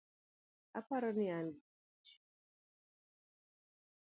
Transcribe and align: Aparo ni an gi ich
Aparo 0.79 1.09
ni 1.17 1.27
an 1.37 1.47
gi 1.55 1.61
ich 2.01 2.11